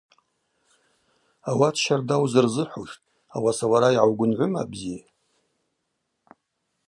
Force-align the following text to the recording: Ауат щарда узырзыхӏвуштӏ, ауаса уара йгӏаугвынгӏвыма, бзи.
Ауат 1.51 1.75
щарда 1.83 2.15
узырзыхӏвуштӏ, 2.23 3.05
ауаса 3.35 3.65
уара 3.71 3.89
йгӏаугвынгӏвыма, 3.95 4.61
бзи. 4.71 4.97